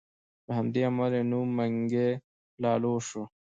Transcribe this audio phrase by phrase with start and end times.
[0.45, 2.09] له همدې امله یې نوم منګی
[2.63, 3.23] لالو شو.